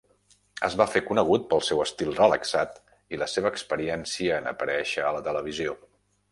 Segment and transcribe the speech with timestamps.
[0.67, 2.81] Es va fer conegut pel seu estil relaxat
[3.17, 5.81] i la seva experiència en aparèixer a la televisió.